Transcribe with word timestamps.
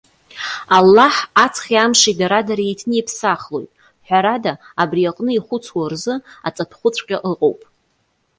Аллаҳ, 0.77 1.15
аҵхи 1.43 1.81
амши 1.83 2.17
дара-дара 2.19 2.63
иеиҭниԥсахлоит, 2.65 3.71
ҳәарада, 4.07 4.53
абри 4.81 5.09
аҟны 5.09 5.31
ихәыцуа 5.33 5.85
рзы 5.91 6.15
аҵатәхәыҵәҟьа 6.47 7.17
ыҟоуп. 7.31 7.59